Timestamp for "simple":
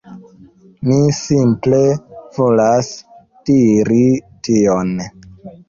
1.17-1.81